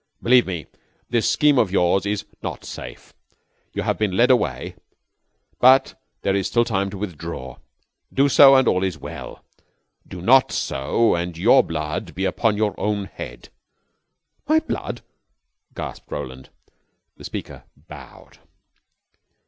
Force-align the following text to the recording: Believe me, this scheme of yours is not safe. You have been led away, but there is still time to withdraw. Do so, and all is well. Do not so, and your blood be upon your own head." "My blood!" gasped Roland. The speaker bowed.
Believe 0.23 0.47
me, 0.47 0.65
this 1.11 1.29
scheme 1.29 1.59
of 1.59 1.71
yours 1.71 2.07
is 2.07 2.25
not 2.41 2.65
safe. 2.65 3.13
You 3.71 3.83
have 3.83 3.99
been 3.99 4.17
led 4.17 4.31
away, 4.31 4.73
but 5.59 5.93
there 6.23 6.35
is 6.35 6.47
still 6.47 6.65
time 6.65 6.89
to 6.89 6.97
withdraw. 6.97 7.57
Do 8.11 8.27
so, 8.27 8.55
and 8.55 8.67
all 8.67 8.81
is 8.83 8.97
well. 8.97 9.45
Do 10.07 10.19
not 10.19 10.51
so, 10.51 11.13
and 11.13 11.37
your 11.37 11.61
blood 11.61 12.15
be 12.15 12.25
upon 12.25 12.57
your 12.57 12.73
own 12.79 13.05
head." 13.05 13.49
"My 14.47 14.57
blood!" 14.59 15.01
gasped 15.75 16.11
Roland. 16.11 16.49
The 17.17 17.23
speaker 17.23 17.65
bowed. 17.77 18.39